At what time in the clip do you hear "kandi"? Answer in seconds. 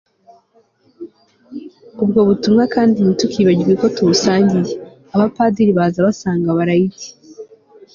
2.75-2.97